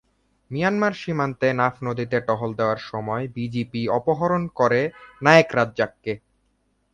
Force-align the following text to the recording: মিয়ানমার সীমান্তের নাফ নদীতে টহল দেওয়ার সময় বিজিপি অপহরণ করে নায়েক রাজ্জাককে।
মিয়ানমার 0.51 0.93
সীমান্তের 0.93 1.53
নাফ 1.55 1.75
নদীতে 1.83 2.17
টহল 2.27 2.51
দেওয়ার 2.59 2.79
সময় 2.91 3.25
বিজিপি 3.35 3.81
অপহরণ 3.97 4.43
করে 4.59 4.81
নায়েক 5.21 5.49
রাজ্জাককে। 5.55 6.13